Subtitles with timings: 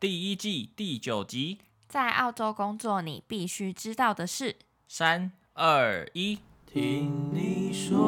[0.00, 4.56] 第一季第九集，在澳洲工作你必须知道的事。
[4.88, 7.98] 三二一，听你说，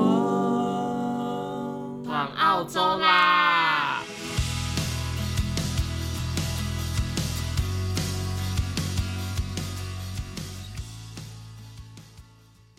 [2.06, 4.02] 往澳洲啦！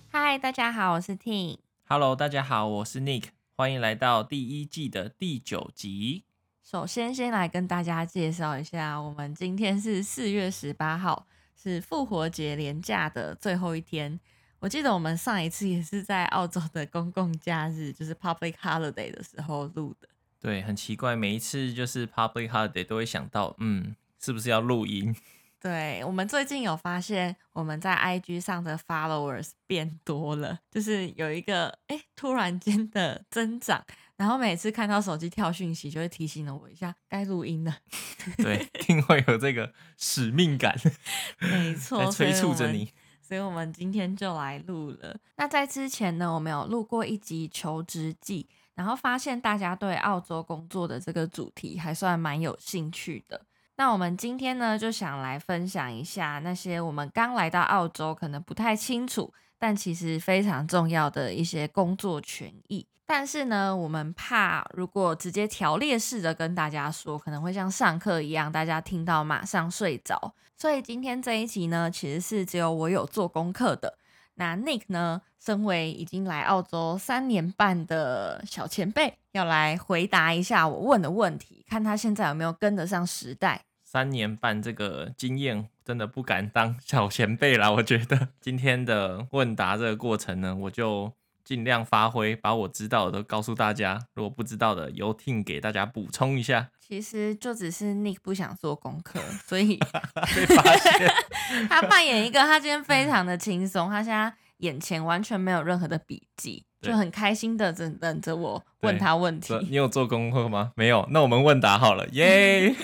[0.09, 1.59] 嗨，大家好，我是 Ting。
[1.87, 3.25] Hello，大家好，我是 Nick。
[3.55, 6.23] 欢迎来到第一季的第九集。
[6.63, 11.27] 首先，先来跟大家介绍一下，我们今天是四月十八号，
[11.61, 14.17] 是复活节连假的最后一天。
[14.59, 20.07] 我记得我们上一次也是在澳洲的公共假日，就是 Public Holiday 的时候录的。
[20.39, 25.13] 对，很奇怪，每一次就是 Public Holiday 都会想到，嗯，是不是要录音？
[25.59, 33.85] 对，我们最近有发现，我们在 IG 上的 followers 变多了，就是有一个哎突然间的增长，
[34.17, 37.75] 然后每次看到手机跳讯息，就会提醒了我一下该录音了。
[38.37, 40.77] 对，一定会有这个使命感，
[41.41, 42.93] 没错，催促着你所。
[43.29, 45.17] 所以我们今天就来录了。
[45.37, 53.45] 那在之前呢，我们有录过一集求职记，然后发现大家对澳洲工作的这个主题还算蛮有兴趣的。
[53.77, 59.33] 那我们今天呢，就想来分享一下那些我们刚来到澳洲可能不太清楚，
[59.63, 62.85] 但其实非常重要的一些工作权益。
[63.05, 70.35] 但是呢，我们怕如果直接条列式的跟大家说，可能会像上课一样，大家听到马上睡着。
[70.57, 73.97] 所以今天这一集呢，其实是只有我有做功课的。
[74.33, 83.61] 那 Nick 呢，身为已经来澳洲三年半的小前辈，要来回答一下我问的问题，看他现在有没有跟得上时代。
[83.93, 87.69] 三年半这个经验，真的不敢当 小前辈啦。
[87.69, 91.13] 我觉得今天的问答这个过程呢，我就
[91.43, 94.07] 尽量发挥，把我知道的都告诉大家。
[94.15, 96.71] 如果不知道的，由 Ting 给大家补充一下。
[96.79, 99.77] 其实就只是 Nick 不想做功课，所以。
[101.69, 109.57] 他扮演一个，他今天非常的轻松，他现在眼前完全没有任何的笔记，就很开心的等等着我问他问题。
[109.69, 110.73] 你有做功课吗？
[110.75, 112.75] 没有， 那我们问答好了，耶!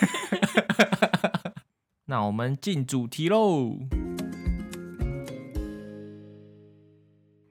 [2.05, 3.77] 那我们进主题喽。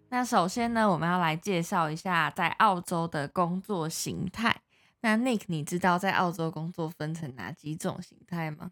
[0.08, 4.62] 那首先呢，我们要来介绍一下在澳洲的工作形态。
[5.02, 8.70] 那 Nick，你知道在澳洲工作分成哪几种形态吗？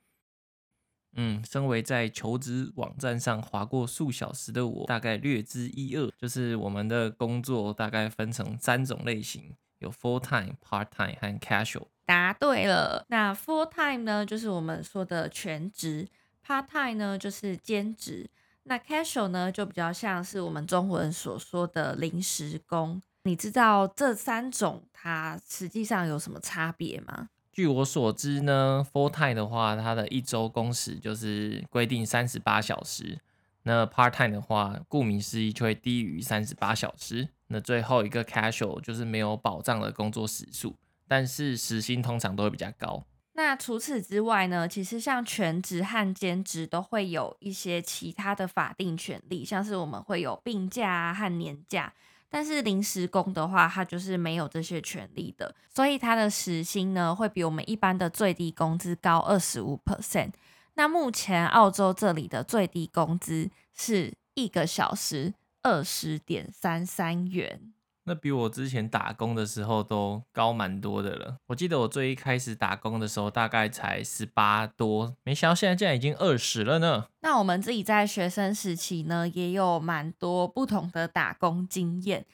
[1.16, 6.10] 嗯，身为在求职网站上滑过数小时的我，大概略知一二。
[6.19, 11.88] 就是我们的工作大概分成三种类型，有 full time、part time 和 casual。
[12.04, 13.04] 答对了。
[13.09, 16.06] 那 full time 呢，就是我们说的全职
[16.47, 18.31] ；part time 呢，就是兼职。
[18.65, 23.00] 那 casual 呢，就比较像是我们中文所说的临时工。
[23.22, 27.31] 你知道这三种它实际上有什么差别吗？
[27.56, 33.18] 据我所知呢，full time 的话，它的一周工时就是规定三十八小时。
[33.62, 37.26] 那 part time 的话，顾名思义就会低于三十八小时。
[37.46, 40.76] 那最后一个 casual 就是没有保障的工作时数。
[41.08, 43.02] 但是时薪通常都会比较高。
[43.32, 44.68] 那除此之外呢？
[44.68, 51.94] 其实像全职和兼职都会有一些其他的法定权利，像是我们会有病假啊和年假。
[52.28, 60.32] 但是临时工的话，他就是没有这些权利的，所以他的时薪呢会比我们一般的最低工资高二十五 percent。
[60.75, 65.32] 那目前澳洲这里的最低工资是一个小时
[65.62, 67.72] 二十点三三元。
[68.08, 71.38] 那比我之前打工的时候都高蛮多的了。
[71.48, 77.06] 我记得我最一开始打工的时候大概才十八多，没想到现在竟然已经二十了呢。
[77.20, 82.24] 那我们自己在学生时期呢，也有蛮多不同的打工经验。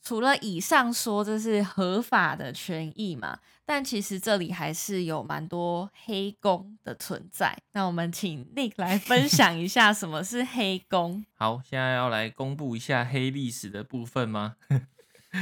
[0.00, 7.54] 除了以上说这是合法的权益嘛，但其实这里还是有蛮多黑工的存在。
[7.72, 11.26] 那我们请 Nick 来分 享一下什么是黑工。
[11.34, 14.54] 好，现在要来公布一下黑历史的部分吗？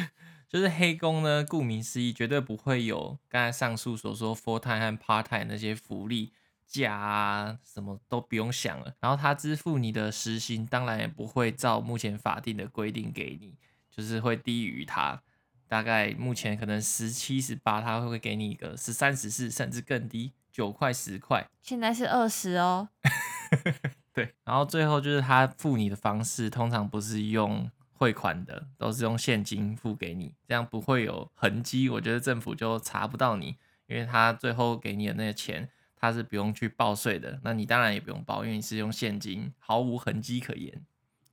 [0.49, 6.33] 就是黑工呢，顾名思义，绝对不会有刚才上述所说 full time 和 part time 那些福利
[6.65, 8.95] 假啊，什么都不用想了。
[9.01, 13.59] 然后他支付你的时薪，当然也不会照目前法定的规定给你，
[13.91, 15.21] 就是会低于他。
[15.69, 21.45] 大概目前可能十七、十八，他会给你一个十三、十四，甚至更低，九块、十块。
[21.60, 22.89] 现在是二十哦。
[24.15, 27.69] 对，然后最后就是他付你的方式，通常不是用。
[27.98, 31.89] 汇款的都是用现金付给你，这样不会有痕迹。
[31.89, 33.57] 我觉得政府就查不到你，
[33.87, 37.41] 因为他最后给你的那个钱，他是不用去报税的。
[37.43, 40.84] 那你当然也不用报，因为你是用现金，毫无痕迹可言。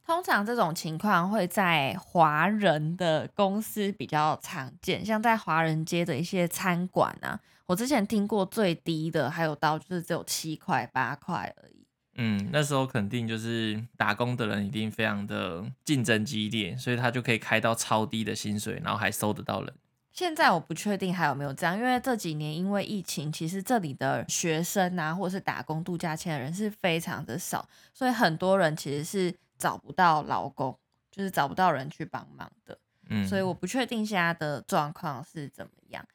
[0.06, 11.73] 通常这种情况会在华人的公司比较常见，像在华人街的一些餐馆啊，我之前听过最低的，还有到就是只有七块八块而已。
[12.16, 19.74] 嗯，那时候肯定就是打工的人一定非常的竞争激烈，所以他就可以开到超低的薪水，然后还收得到人。
[20.12, 30.78] 现在我不确定还有没有这样，因为这几年因为疫情，其实这里的学生啊，或者是打工度假签的人是非常的少，所以很多人其实是找不到劳工，
[31.10, 32.78] 就是找不到人去帮忙的。
[33.10, 36.06] 嗯，所以我不确定现在的状况是怎么样。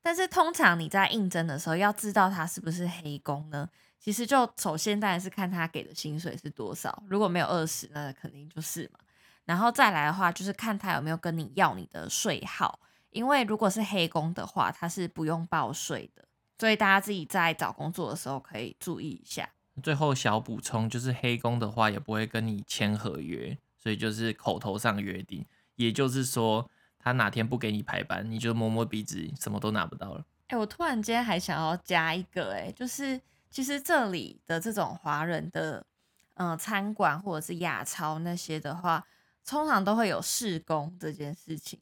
[0.00, 3.68] 但是通常你在应征的时候，要知道他是不是黑工呢？
[3.98, 8.98] 其实就首先当然是看他给的薪水是多少，如果没有二十，那肯定就是嘛。
[9.44, 12.78] 然后再来的话，就是看他有没有跟你要你的税号。
[13.10, 16.22] 因为如果是黑工的话，他是不用报税的，
[16.58, 19.48] 所以大家自己在找工作的时候可以注意一下。
[19.82, 25.44] 最后小补充就是，黑工的话也不会跟你签合约，所以就是口头上约定，
[25.76, 30.24] 也就是说他哪天不给你排班，你就摸摸鼻子，什么都拿不到了。
[30.48, 33.18] 哎、欸，我突然间还想要加一个、欸，哎，就是
[33.50, 35.86] 其实这里的这种华人的，
[36.34, 39.06] 嗯、呃，餐馆或者是亚超那些的话，
[39.44, 41.80] 通常都会有试工这件事情。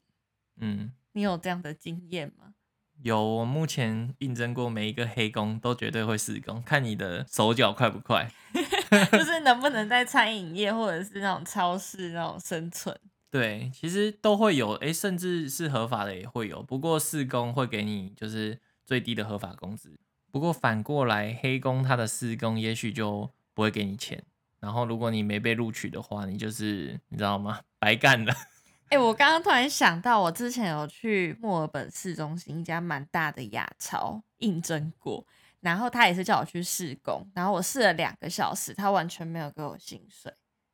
[0.57, 0.91] 嗯。
[1.13, 2.53] 你有这样的经验吗？
[3.01, 8.31] 有，我目前应征过每一个黑工都绝对会试工，看你的手脚快不快，
[9.11, 12.95] 就是能不能在餐饮业或者是那种超市那种生存。
[13.31, 16.61] 对，其实都会有，诶，甚至是合法的也会有。
[16.61, 19.99] 不过试工会给你就是最低的合法工资。
[20.37, 24.23] 不过反过来，黑工他的试工也许就不会给你钱。
[24.59, 27.61] 然后如果你没被录取的话，你就是你知道吗？
[27.79, 28.31] 白干了。
[28.89, 35.25] 哎、欸，我刚刚突然想到，我之前有去墨尔本市中心一家蛮大的亚超应征过，
[35.61, 40.31] 然后他也是叫我去试工，然后我试了两个小时，他完全没有给我薪水。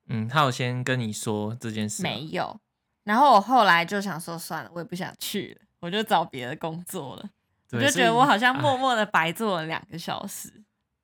[0.07, 2.03] 嗯，他有先跟你说这件事？
[2.03, 2.59] 没有。
[3.05, 7.29] 然后我后来就想说，算了，我也不想去了，我就找别的工作了。
[7.73, 10.63] 我就觉得我好像默默的白做了两个小时。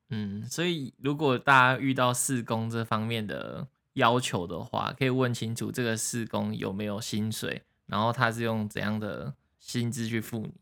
[0.10, 10.54] 嗯，所以如果大家遇到试工这方面的，要求的话，可以问清楚这个试工有没有薪水，然后他是用怎样的薪资去付你。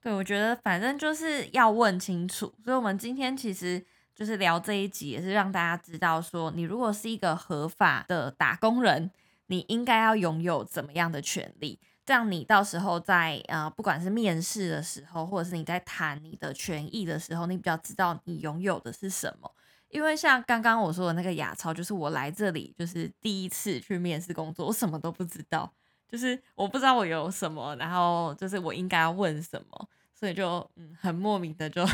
[0.00, 2.54] 对，我觉得反正就是要问清楚。
[2.64, 9.10] 所以，我们今天其实就是聊这一集，也是让大家知道说，你如果是一个合法的打工人，
[9.48, 19.50] 你应该要拥有怎么样的权利，这样你到时候在呃，不管是面试的时候，或者是你在谈你的权益的时候，你比较知道你拥有的是什么。
[19.88, 25.72] 因为像刚刚我说的那个雅超，就是我来这里就是第一次去面试工作，我什么都不知道，
[26.08, 29.88] 就是我不知道我有什么，然后就是我应该要问什么，
[30.18, 31.84] 所以就嗯很莫名的就，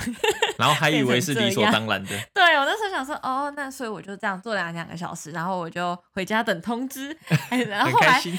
[0.57, 2.11] 然后还以为是理所当然的。
[2.33, 7.09] 对，我那时候想说哦，那所以我就这样做两两个小时，然后我就回家等通知。
[7.69, 8.33] 然后后来对，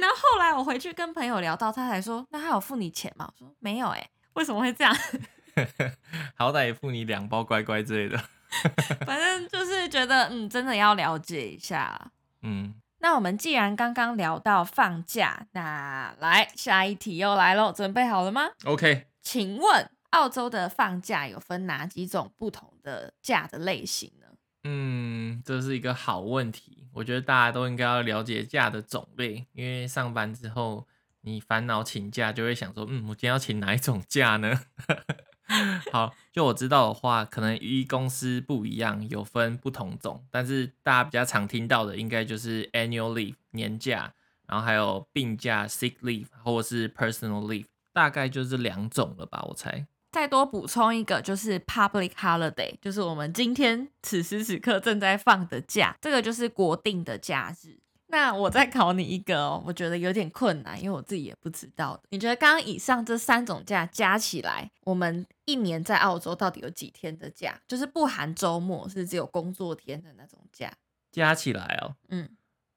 [0.00, 3.28] 然后后来我回去跟朋友聊到，他才说那他有付你钱吗？
[3.30, 4.96] 我说没有哎、欸，为什么会这样？
[6.36, 8.18] 好歹也付你两包乖乖之类的。
[9.04, 12.12] 反正就是觉得，嗯，真的要了解一下。
[12.42, 24.26] 嗯，那我们既然刚刚聊到放假，那来下一题又来喽，准备好了吗？OK，请问澳洲的放假有分哪几种不同的假的类型呢？
[24.64, 26.88] 嗯，这是一个好问题。
[26.94, 30.88] 我觉得大家都应该要了解假的种类，因为上班之后
[31.20, 34.62] 你烦恼请假，就会想说，嗯，我今天要请哪一种假呢？
[35.92, 44.14] 好，就我知道的话，可能依公司不一样，有分不同种，但是大家比较常听到的，应该就是 annual leave 年假，
[44.46, 49.86] 然后还有病假 sick leave 或者是 personal leave，大概就是两种了吧，我猜。
[50.10, 57.78] 再多补充一个，就是 public holiday，就是我们今天此时此刻正在放的假，这个就是国定的假日。
[58.10, 62.04] 那我再考你一个哦，我觉得有点困难，因为我自己也不知道的。
[62.08, 67.60] 你觉得刚刚以上这三种假加起来，我们一年在澳洲到底有几天的假？
[67.68, 70.72] 就是不含周末，是只有工作天的那种假。
[71.12, 72.30] 加起来哦，嗯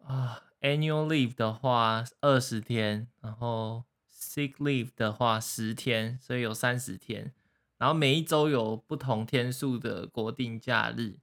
[0.05, 3.85] 啊，annual leave 的话二十天，然后
[4.31, 7.33] sick leave 的话十天，所以有三十天。
[7.77, 11.17] 然后每一周有不同天数的国定假日。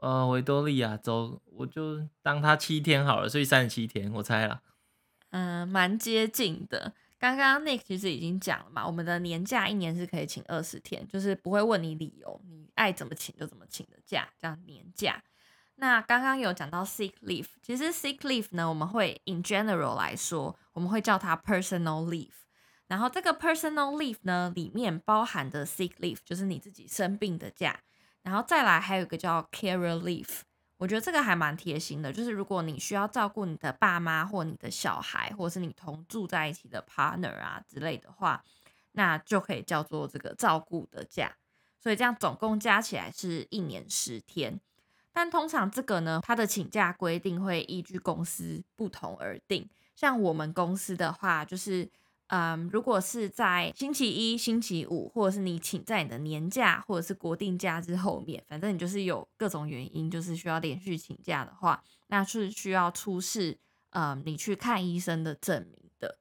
[0.00, 4.62] 呃，维多利亚州，我就当它七天好了，所以三十七天，我猜了。
[5.30, 6.94] 嗯，蛮接近的。
[7.18, 15.20] 刚刚 Nick 其实已经讲了嘛，我们的年假一年是可以请二十天，就是不会问你理由，你爱怎么请就怎么请的假，叫年假。
[15.80, 22.32] 那刚刚有讲到 sick leave，其实 sick leave 呢，我们会 in general 来说，我们会叫它 personal leave。
[22.88, 27.78] 然后这个 personal leave 呢，里面包含的 sick leave 就是你自己生病的假。
[28.22, 30.40] 然后再来还有一个叫 carer leave，
[30.78, 38.42] 我觉得这个还蛮贴心的，就是如果你需要照顾你的爸妈或你的小孩，或者是你同住在一起的 partner 啊之类的话，
[38.92, 41.36] 那就可以叫做这个照顾的假。
[41.80, 44.60] 所以这样总共加起来是一年十天。
[45.18, 49.68] 但通常这个呢，它的请假规定会依据公司不同而定。
[49.96, 51.90] 像我们公司的话，就是。
[52.30, 63.58] 嗯，如果是在星期一、星期五，或者是你请在你的年假或者是国定假日后面，反正你就是有各种原因，就是需要连续请假的话，那是需要出示
[63.92, 66.18] 嗯你去看医生的证明的，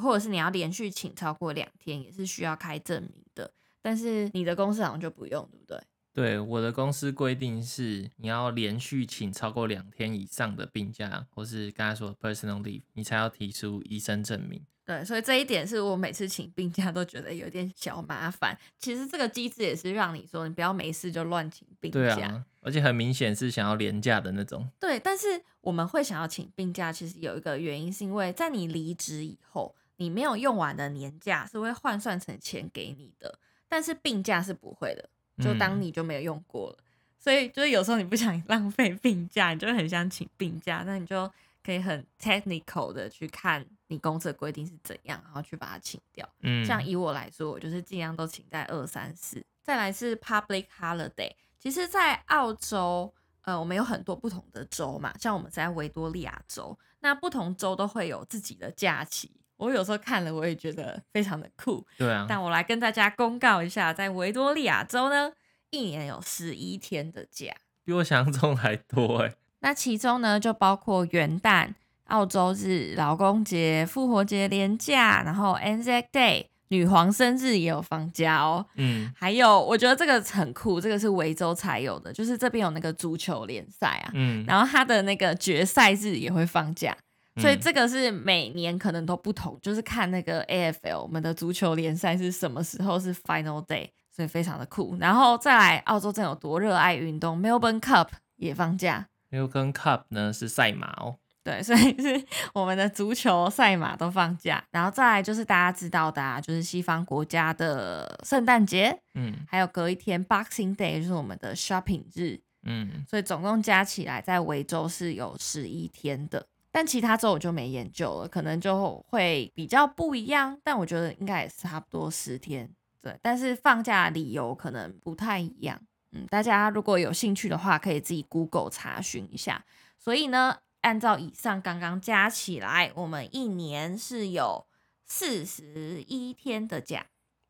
[0.00, 3.52] 或者是你要连续请超过两天，也是需要开证明的。
[3.82, 5.78] 但是你的公司好像就不用，对不对？
[6.14, 14.64] 对，我的公司规定是你要连续请超过两天以上的病假，或是刚才说的 personal leave，你才要提出医生证明。
[14.86, 18.56] 对，所以这一点是我每次请病假都觉得有点小麻烦。
[18.78, 21.98] 其实这个机制也是让你说，你不要没事就乱请病假。
[21.98, 24.70] 对啊，而且很明显是想要连假的那种。
[24.78, 35.08] 对，但是我们会想要请病假，其实有一个原因，是因为在你离职以后，你没有用完的年假是会换算成钱给你的，但是病假是不会的，
[35.42, 36.76] 就当你就没有用过了。
[36.78, 36.84] 嗯、
[37.18, 41.30] 所以就是有时候你不想 浪费病假，你就很想请病假，那你就。
[41.64, 46.28] 可以很 technical 的去看你公司的规定是怎样，然后去把它请掉。
[46.42, 49.42] 嗯，像以我来说，我就是尽量都请在二三四。
[49.62, 53.10] 再来是 public holiday，其实，在澳洲，
[53.44, 59.32] 呃，我们有很多不同的州嘛，像我们在维多利亚州，那不同州都会有自己的假期。
[59.56, 61.86] 我有时候看了，我也觉得非常的酷。
[61.96, 65.32] 对啊，但我来跟大家公告一下，在维多利亚州呢，
[65.70, 69.34] 一年有十一天的假，比我想象中还多哎。
[69.60, 71.70] 那其中呢，就包括元旦、
[72.08, 78.66] 澳洲日、劳工节、复活节连假，然后 Anzac Day、女皇生日也有放假哦。
[78.74, 84.10] 嗯，还有我觉得这个很酷，这个是维州才有的，就是这边有那个足球联赛啊。
[84.12, 86.94] 嗯，然后它的那个决赛日也会放假，
[87.36, 94.96] 所以这个是每年可能都不同，就是看那个 AFL 我们的足球联赛是什么时候是 Final Day，所以非常的酷。
[95.00, 99.08] 然后再来，澳洲真有多热爱运动，Melbourne Cup 也放假。
[99.30, 122.68] Melbourne Cup 呢是赛马哦，对， 所以是我们的足球赛马都放假，然后再来就是大家知道的啊，就是西方国家的圣诞节，嗯，还有隔一天 Boxing Day 就是我们的 Shopping 日，嗯，所以总共加起来在维州是有十一天的，但其他州我就没研究了，可能就会比较不一样，但我觉得应该也是差不多十天，
[123.00, 125.80] 对，但是放假理由可能不太一样。
[126.10, 129.64] 嗯，大家如果有兴趣的话，可以自己 Google 查询一下。
[130.00, 134.66] 所以呢，按照以上刚刚加起来，我们一年是有
[135.04, 137.06] 四十一天的假。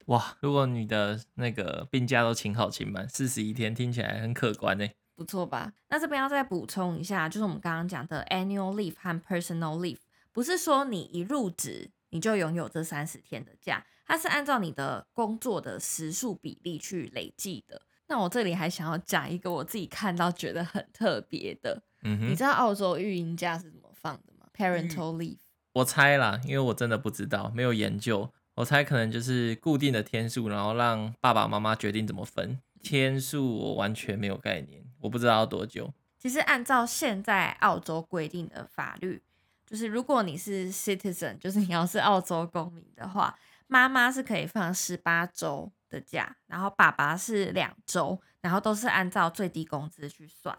[0.08, 4.86] 哇，如果你的那个病假都请好请满，四十一天听起来很可观呢。
[5.14, 5.72] 不错吧？
[5.88, 9.98] 那这边要再补充一下，就是我们刚刚讲的 annual leave 和 personal leave，
[10.32, 17.82] 不是说你一入职你就拥有这三十天的假，它是按照你的工作的时数比例去累计的。
[18.06, 25.38] 那我这里还想要讲一个我自己看到觉得很特别的，嗯哼，你知道澳洲育婴假是怎么放的吗？Parental leave，
[25.72, 32.60] 我猜啦，因为我真的不知道，没有研究，我猜可能就是固定的天数，然后让爸爸妈妈决定怎么分。
[32.82, 35.92] 天数我完全没有概念，我不知道要多久。
[36.18, 39.22] 其实按照现在澳洲规定的法律，
[39.64, 45.72] 就是如果你是 citizen，就是你要是澳洲公民的话，妈妈是可以放十八周。
[45.90, 50.56] 的假，然后爸爸是两周，然后都是按照最低工资去算，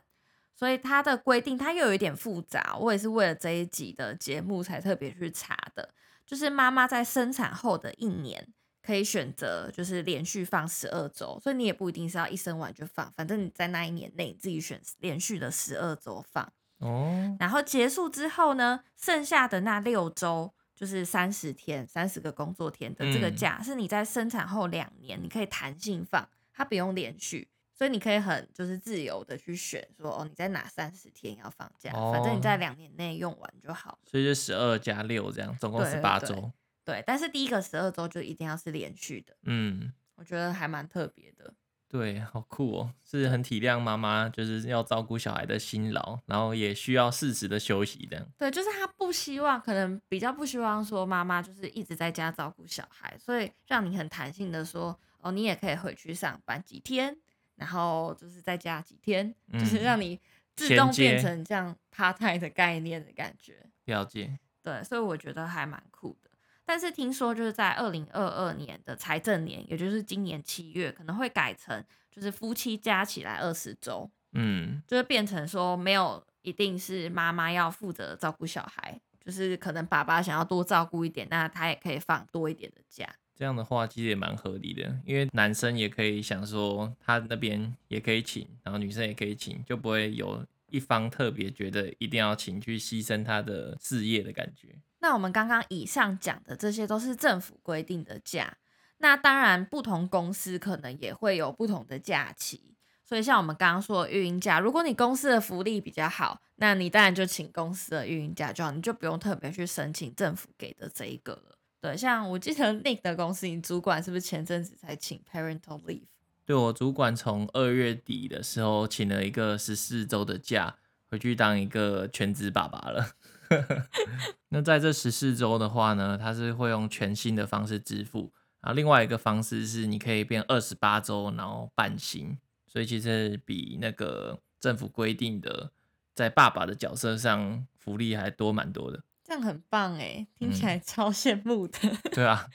[0.54, 2.78] 所以他的规定他又有一点复杂。
[2.80, 5.94] 我也是为了这一集的节目才特别去查的，
[6.26, 8.48] 就是妈妈在生产后的一年
[8.86, 17.36] 可以选择就是连续放十二周，所以你也不一定是要一生完就放，反正你在那一年内你自己选连续的十二周放哦。
[17.40, 20.54] 然后结束之后呢，剩下的那六周。
[20.78, 33.98] 就是三十天，三十个工作天的这个假，嗯、是你在生产后两年你可以弹性放，它不用连续，所以你可以很就是自由的去选说哦，你在哪三十天要放假，哦、反正你在两年内用完就好。
[34.04, 36.52] 所以就十二加六这样，总共十八周。
[36.86, 39.36] 对，但是第一个十二周就一定要是连续的。
[39.44, 41.54] 嗯，我觉得还蛮特别的。
[41.88, 48.28] 对，好酷哦，是很体谅妈妈，就是要照顾小孩的辛劳，然后也需要适时的休息，这样。
[48.38, 57.18] 对，就是他不希望，可能比较不希望说妈妈就是一直在家照顾小孩，所以让你很弹性的说，哦，你也可以回去上班几天，
[57.56, 60.20] 然后就是在家几天，嗯、就是让你
[60.56, 63.66] 自动变成这样 part time 的概念的感觉。
[63.86, 64.38] 了解。
[64.62, 66.32] 对，所以我觉得还蛮酷的。
[66.66, 83.08] 但是听说就是在二零二二年的财政年，也就是今年七月，可能会改成就是夫妻加起来二十周，嗯，就是变成说没有一定是妈妈要负责照顾小孩，就是可能爸爸想要多照顾一点，那他也可以放多一点的假。
[83.36, 94.70] 这样的话其实也蛮合理的，因为男生也可以想说他那边也可以请，然后女生也可以请，就不会有一方特别觉得一定要请去牺牲他的事业的感觉。
[95.06, 98.58] 那我们刚刚以上讲的这些都是政府规定的假，
[98.98, 102.74] 那当然不同公司可能也会有不同的假期。
[103.04, 111.56] 所以像我们刚刚说的育婴假，如果你公司的福利比较好，那你当然就请公司的育婴假就好，你就不用特别去申请政府给的这一个了。
[111.80, 116.08] 对，像我记得 Nick 的公司，你主管是不是前阵子才请 parental leave？
[116.48, 120.78] 对，我主管从二月底的时候请了一个十四周的假，
[121.12, 123.12] 回去当一个全职爸爸了。
[124.50, 132.38] 那在这十四周的话呢，它是会用全新的方式支付，然后另外一个方式是你可以变二十八周，然后半薪。
[132.68, 135.72] 所以其实比那个政府规定的
[136.14, 141.78] 在爸爸的角色上福利还多蛮多的，这样很棒哎，听起来超羡慕的。
[141.84, 142.48] 嗯、对啊，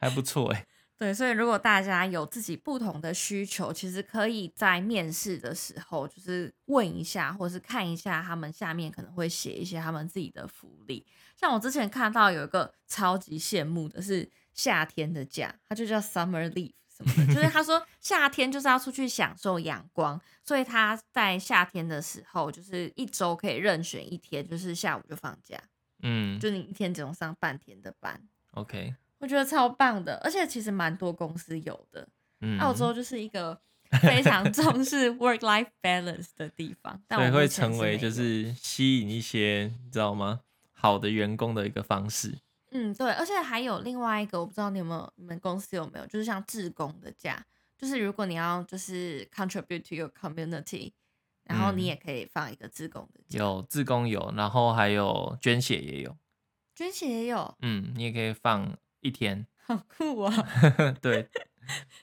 [0.00, 0.66] 还不错哎。
[0.98, 11.06] 对，所以如果大家有自己不同的需求，其实可以在面试的时候就是问一下，或是看一下他们下面可能会写一些他们自己的福利。
[11.36, 16.72] 像我之前看到有一个超级羡慕的是夏天的假，它就叫 summer leave。
[17.32, 25.56] 就是他说 夏天就是要出去享受阳光，所以他在夏天的时候就是一周可以任选一天，就是下午就放假。
[26.02, 28.20] 嗯，就你一天只用上半天的班。
[28.54, 32.08] OK，我觉得超棒的，而且其实蛮多公司有的。
[32.40, 33.60] 嗯，澳洲就是一个
[34.02, 40.40] 非常重视 work-life balance 的地方，所以会成为就是吸引一些你知道吗？
[40.72, 42.38] 好的员工的一个方式。
[42.70, 47.44] 嗯，对，而且还有另外一个，我不知道你有没有，你们公司有没有，就是像志工的假，
[47.76, 50.92] 就是如果你要就是 contribute to your community，
[51.44, 53.38] 然后你也可以放一个志工的假。
[53.38, 56.14] 嗯，有志工有，然后还有捐血也有，
[56.74, 58.76] 捐血也有，嗯，你也可以放
[59.08, 60.32] 一天，好酷啊！
[61.02, 61.28] 对，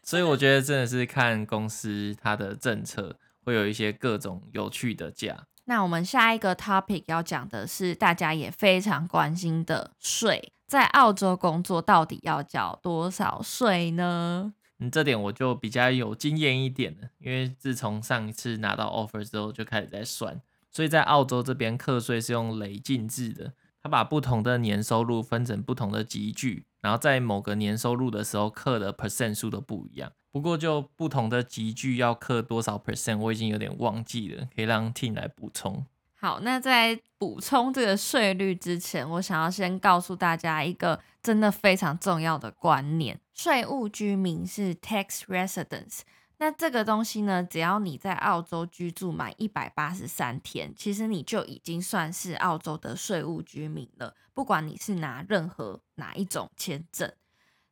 [0.03, 5.47] 所以我觉得真的是看公司它的政策，会有一些各种有趣的假。
[5.65, 10.51] 那我们下一个 topic 要讲的是大家也非常关心的税。
[10.67, 14.53] 在澳洲工作到底要缴多少税呢？
[14.79, 23.53] 嗯，这点我就比较有经验一点了，因为自从上一次拿到 offer 之后就开始在算，所以在澳洲这边课税是用累进制的，
[23.85, 30.11] 他把不同的年收入分成不同的级距，然后在某个年收入的时候刻的 percent 数都不一样。
[30.31, 35.85] 不过就不同的级距要刻多少 percent，我已经有点忘记了，可以让 Ting 来补充。
[36.15, 45.99] 好，那在补充这个税率之前，我想要先告诉大家一个真的非常重要的观念：税务居民是 tax residence。
[46.37, 54.13] 那这个东西呢，只要你在澳洲居住满一百八十三天，其实你就已经算是澳洲的税务居民了。
[54.33, 57.11] 不管你是拿任何哪一种签证，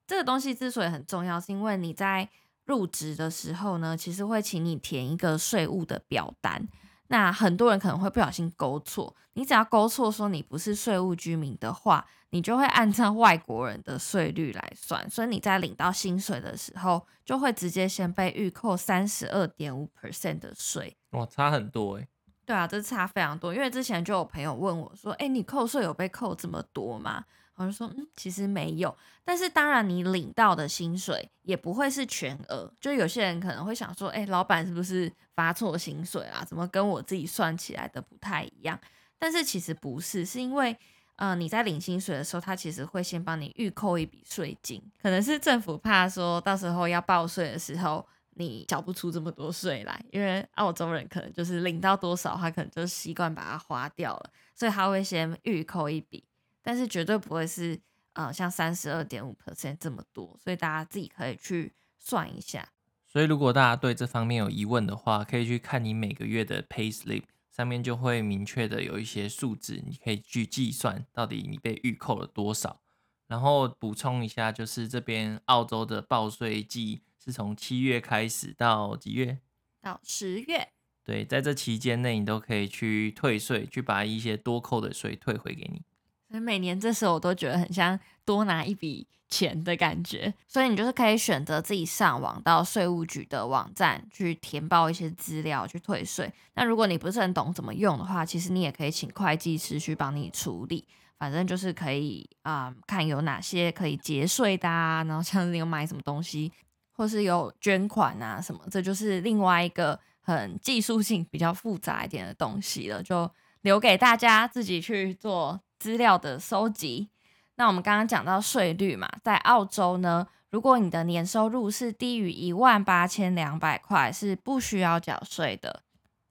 [0.08, 2.30] 这个东西之所以很重要，是因为你在
[2.65, 6.67] 入职的时候呢，其实会请你填一个税务的表单。
[7.08, 20.98] 那很多人可能会不小心勾错，你只要勾错说你不是税务居民的话，你就会按照外国人的税率来算，所以你在领到薪水的时候，就会直接先被预扣三十二点五 percent 的税。
[21.12, 22.08] 哇，差很多诶。
[22.43, 27.24] 对啊，这差非常多，因为之前就有朋友问我说，诶，你扣税有被扣这么多吗？
[27.54, 36.43] 我就说，嗯，其实没有，但是当然你领到的薪水也不会是全额，就有些人可能会想说，哎，老板是不是发错薪水啊？
[36.43, 38.80] 怎么跟我自己算起来的不太一样？
[39.19, 40.76] 但是其实不是，是因为，
[41.15, 56.26] 呃，你在领薪水的时候，他其实会先帮你预扣一笔税金，可能是政府怕说到时候要报税的时候，你缴不出这么多税来，因为澳洲人可能就是领到多少，他可能就习惯把它花掉了，所以他会先预扣一笔。
[56.63, 57.80] 但是绝对不会是
[58.13, 62.67] 呃像三十二点五 percent 这么多，所以大家自己可以去算一下。
[63.06, 67.23] 所以如果大家对这方面有疑问的话，可以去看你每个月的 payslip
[67.55, 72.81] 上面就会明确的有一些数字，你可以去计算到底你被预扣了多少。
[73.27, 79.37] 然后补充一下，就是这边澳洲的报税季是从七月开始到几月？
[79.81, 80.69] 到十月。
[81.03, 85.83] 对，在这期间内你都可以去退税，去把一些多扣的税退回给你。
[86.29, 96.32] 所以每年这时候我都觉得很像多拿一笔钱的感觉，所以你就是可以选择自己上网到税务局的网站去填报一些资料去退税。
[96.54, 100.88] 那如果你不是很懂怎么用的话，其实你也可以请会计师去帮你处理。
[101.17, 106.52] 反正就是可以啊、看有哪些可以节税的啊，然后像你有买什么东西，
[106.91, 113.30] 或是有捐款啊什么，这就是另外一个很技术性比较复杂一点的东西了，就
[113.62, 117.08] 留给大家自己去做资料的收集，
[117.55, 125.83] 那我们刚刚讲到税率嘛，在澳洲呢，如果你的年收入是低于一万八千两百块，是不需要缴税的。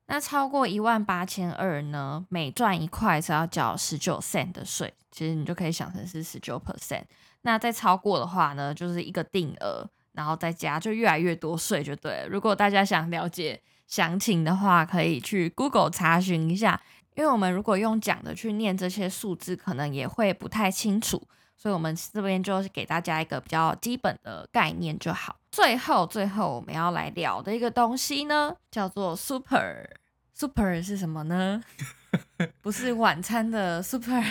[0.06, 4.92] 那超过一万八千二呢，每赚一块是要缴十九 cent 的税。
[5.10, 7.04] 其实你就可以想成是十九 percent。
[7.42, 12.28] 那再超过的话呢，就是一个定额，然后再加，就越来越多税就对了。
[12.28, 16.80] 如果大家想了解详情的话，可以去 Google 查询一下。
[17.14, 21.22] 因为我们如果用讲的去念这些数字，可能也会不太清楚，
[21.56, 25.38] 所以我们这边就是给大家一个比较基本的概念就好。
[25.50, 29.88] 最后，最后我们要来聊的一个东西呢，叫做 Super。
[30.34, 31.62] Super 是什么呢？
[32.62, 34.22] 不是晚餐的 Super，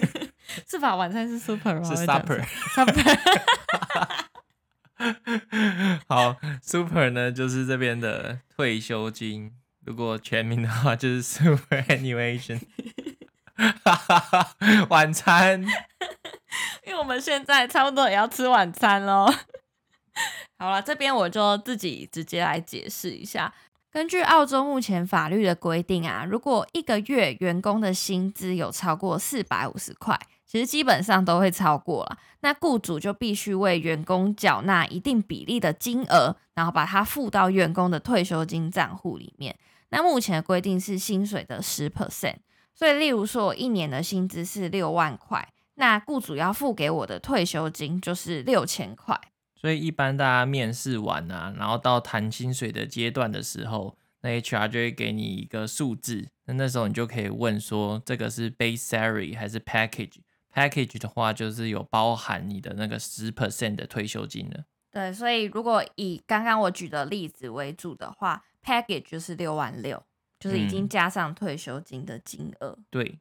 [0.66, 0.96] 是吧？
[0.96, 1.84] 晚餐是 Super 吗？
[1.84, 2.42] 是 Supper。
[2.74, 3.18] Supper。
[6.08, 9.52] 好，Super 呢，就是这边的退休金。
[9.84, 12.60] 如果全名的话，就是 superannuation。
[14.88, 15.60] 晚餐，
[16.84, 19.32] 因为我们现在差不多也要吃晚餐喽。
[20.58, 23.52] 好了，这边我就自己直接来解释一下。
[23.90, 39.56] 根据澳洲目前法律的规定啊，如果一个月员工的薪资有超过四百五十块，其实基本上都会超过了，那雇主就必须为员工缴纳一定比例的金额，然后把它付到员工的退休金账户里面。
[39.92, 42.36] 那目前的规定是薪水的十 percent，
[42.74, 49.20] 所以例如说我一年的薪资是六万块，那雇主要付给我的退休金就是六千块。
[49.54, 64.64] 所以一般大家面试完啊，然后到谈薪水的阶段的时候，那 HR 就会给你一个数字，那那时候你就可以问说，这个是 base salary 还是 package？Package 的话就是有包含你的那个十 percent 的退休金了。
[64.90, 68.42] 对，所以如果以刚刚我举的例子为主的话。
[68.64, 70.02] Package 就是六万六，
[70.38, 72.76] 就是已经加上退休金的金额。
[72.78, 72.84] 嗯。
[72.90, 73.18] 对，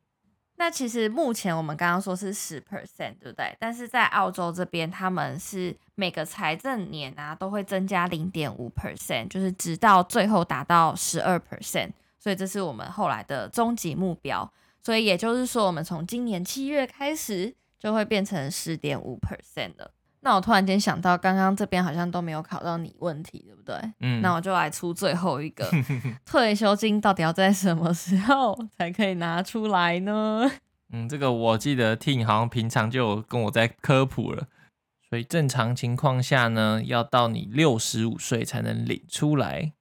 [0.55, 3.55] 那其实目前我们刚刚说是十 percent，对不对？
[3.59, 11.91] 但是在澳洲这边，他们是每个财政年啊都会增加零点五 percent，就是直到最后达到十二 percent。
[12.19, 14.51] 所以这是我们后来的终极目标。
[14.83, 19.91] 所以也就是说，我们从今年七月开始就会变成十点五 percent 了。
[20.23, 23.75] 那我突然间想到，刚刚这边好像都没有考到你问题，对不对？
[23.99, 25.67] 嗯，那我就来出最后一个，
[26.25, 30.49] 退休金到底要在什么时候才可以拿出来呢？
[30.93, 34.47] 嗯，这个我记得 Ting 好像平常就有跟我在科普了，
[35.09, 39.73] 所以正常情况下呢，要到你六十五岁才能领出来。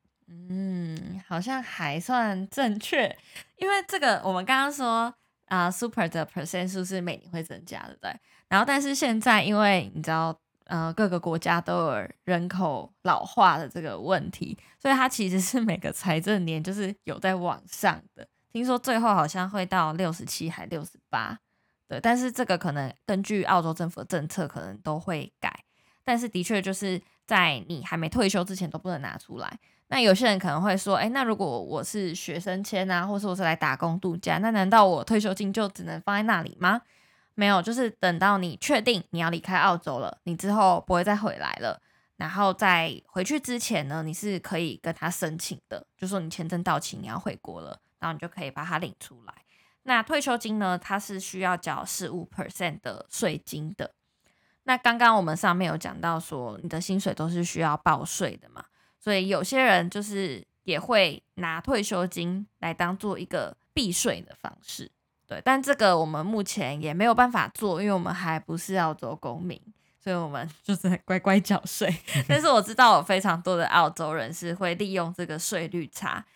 [0.49, 3.17] 嗯，好像还算正确，
[3.57, 5.13] 因为这个我们刚刚说
[5.47, 8.21] 啊，呃，Super 的 percent 数是每年会增加的，对不对？
[8.51, 18.27] 然后，但是现在，因为你知道，呃，各个国家都有人口老化的这个问题，所以它其实是每个财政年就是有在往上的。
[18.53, 21.39] 听说最后好像会到六十七还六十八，
[21.87, 22.01] 对。
[22.01, 25.65] 但是这个可能根据澳洲政府的政策，可能都会改。
[26.03, 29.59] 但是的确就是在你还没退休之前都不能拿出来。
[29.87, 36.83] 那有些人可能会说，哎，那如果我是学生签啊，或是我是来打工度假，那难道我退休金就只能放在那里吗？
[37.35, 41.81] 没有，就是等到你确定你要离开澳洲了，你之后不会再回来了，
[42.17, 49.35] 然后在回去之前呢，你是可以跟他申请的，就说你签证到期你要回国了，然后你就可以把它领出来。
[49.85, 53.95] 那退休金呢，它是需要缴十五 percent 的税金的。
[54.65, 58.63] 那刚刚我们上面有讲到说，你的薪水都是需要报税的嘛，
[58.99, 64.91] 所以有些人就是也会拿退休金来当做一个避税的方式。
[65.31, 69.57] 对，但这个我们目前也没有办法做，因为我们还不是澳洲公民，
[70.03, 71.89] 所以我们 就是乖乖缴税。
[72.27, 76.27] 但是我知道有非常多的澳洲人是会利用这个税率差。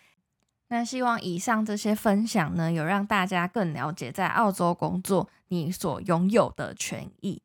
[0.69, 7.41] 那希望以上这些分享呢，有让大家更了解在澳洲工作你所拥有的权益。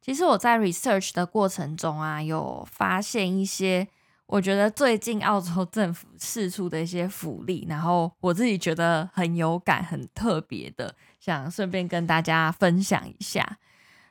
[0.00, 3.86] 其实我在 research 的过程中啊，有发现一些。
[4.26, 13.58] 我觉得最近澳洲政府释出的一些福利，然后我自己觉得很有感、很特别的，想顺便跟大家分享一下。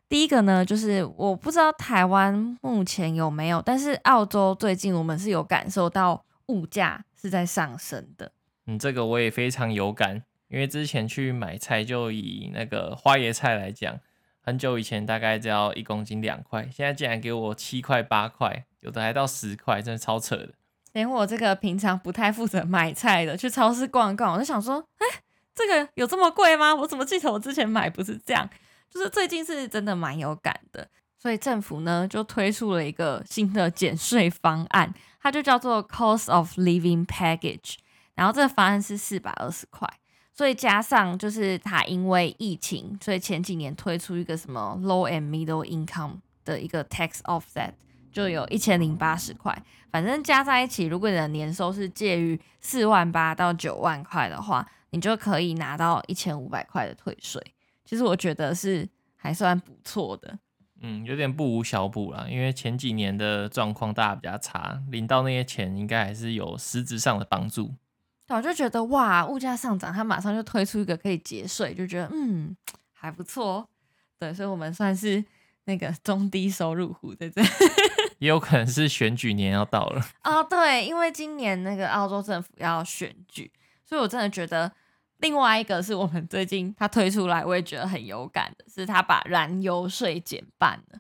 [0.08, 8.32] 第一个呢，就是我不知道台湾目前有没有，但是澳洲最近我们是有感受到物价是在上升的。
[8.68, 14.00] 嗯，这个我也非常有感，因为之前去买菜，就以那个花椰菜来讲。
[14.46, 20.50] 很久以前大概只要一公斤两块，现在竟然给我七块八块，有的还到十块，真的超扯的。
[20.92, 25.08] 连我这个平常不太负责买菜的，去超市逛逛，我就想说，哎、
[25.56, 26.76] 这个有这么贵吗？
[26.76, 28.50] 我怎么记得我之前买不是这样？
[28.90, 37.78] 就是最近是真的蛮有感的，所以政府呢就推出了一个新的减税方案，它就叫做 Cost of Living Package，
[38.14, 39.90] 然后这个方案是四百二十块。
[40.34, 47.72] 所以加上就是他因为疫情，所以前几年推出一个什么 low and middle income 的一个 tax offset，
[48.12, 49.56] 就有一千零八十块。
[49.92, 57.40] 反正加在一起，如果你的年收是介于四万八到九万块的话，你就可以拿到一千五百块的退税。
[57.86, 60.40] 其实我觉得是还算不错的。
[60.82, 67.76] 嗯，有点不无小补啦，因为前几年的状况大家比较差，领到那些钱应该还是有实质上的帮助。
[68.34, 72.56] 我就觉得哇，物价上涨，他马上就推出一个可以节税，就觉得嗯
[72.92, 73.68] 还不错。
[74.20, 75.24] 对，所以我们算是
[75.66, 77.42] 那个中低收入户在这。
[78.20, 83.52] 也有可能是选举年要到了啊、哦，对，因为今年那个澳洲政府要选举，
[83.84, 84.72] 所以我真的觉得
[85.18, 91.00] 另外一个是我们最近他推出来，我也觉得很有感的，是他把燃油税减半了。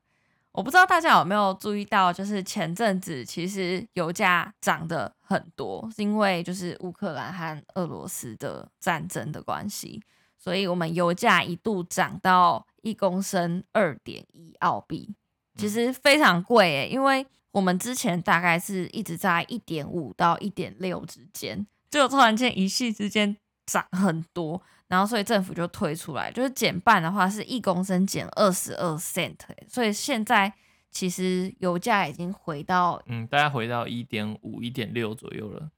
[0.54, 10.00] 我不知道大家有没有注意到，就是前阵子其实油价涨得很多，是因为就是乌克兰和俄罗斯的战争的关系，
[10.38, 15.16] 所以我们油价一度涨到一公升二点一澳币，
[15.56, 23.36] 其实非常贵诶，因为我们之前大概是一直在一点五到一点六之间，就突然间一夕之间
[23.66, 24.62] 涨很多。
[24.93, 29.34] 然后，所以政府就推出来，就是减半的话，是一公升减二十二 cent，
[29.67, 30.53] 所以现在
[30.91, 35.71] 其实油价已经回到，嗯，大概回到一点五、一点六左右了。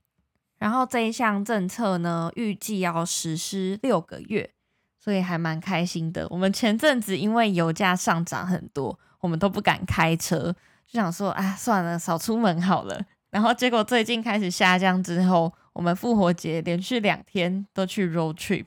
[0.57, 4.51] 然后这一项政策呢，预计要实施六个月，
[4.99, 6.27] 所以还蛮开心的。
[6.29, 10.53] 我们前阵子因为油价上涨很多，我们都不敢开车，
[10.85, 13.01] 就想说，啊，算了，少出门好了。
[13.29, 18.65] 然后结果最近开始下降之后，我们复活节连续两天都去 road trip。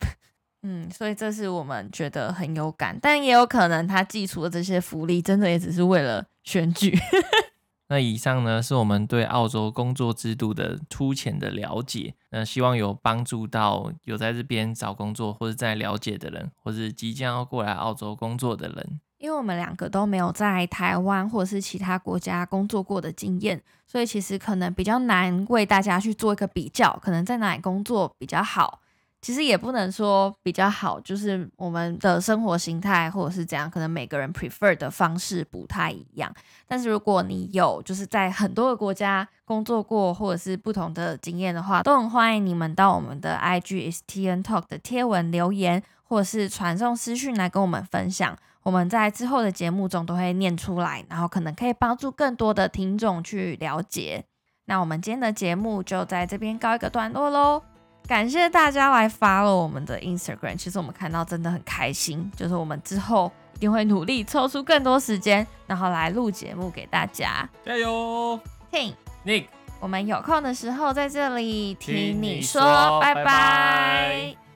[0.63, 6.99] 嗯，所以这是我们觉得很有感，但也有可能他寄出的这些福利，真的也只是为了选举。
[7.91, 19.01] 那以上呢，是我们对澳洲工作制度的粗浅的了解，那希望有帮助到有在这边找工作或者在了解的人，或是即将要过来澳洲工作的人。
[19.17, 28.81] 因为我们两个都没有在台湾或者是其他国家工作过的经验，所以其实可能比较难为大家去做一个比较，可能在哪里工作比较好。
[29.21, 36.33] 其实也不能说比较好，就是我们的生活形态或者是怎样，可能每个人 prefer 的方式不太一样。
[36.67, 48.39] 但是如果你有就是在很多个国家工作过，或者是不同的经验的话，都很欢迎你们到我们的 IG STN Talk 的贴文留言，或者是传送私讯来跟我们分享。
[48.63, 54.25] 我们在之后的节目中都会念出来，然后可能可以帮助更多的听众去了解。
[54.67, 57.63] 那我们今天的节目就在这边告一个段落喽。
[58.09, 67.47] 感谢大家来 follow 我们的 Instagram，其实我们看到真的很开心，就是我们之后一定会努力抽出更多时间，然后来录节目给大家。
[67.63, 68.41] 加油
[68.73, 68.95] ，Ting
[69.27, 69.45] Nick，
[69.79, 72.99] 我们有空的时候在这里听你说。
[72.99, 74.48] 拜拜。